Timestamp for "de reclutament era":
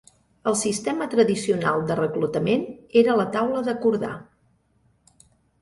1.91-3.19